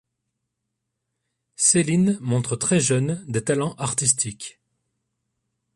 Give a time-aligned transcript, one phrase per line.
[1.57, 4.59] Céline montre très jeune des talents artistiques.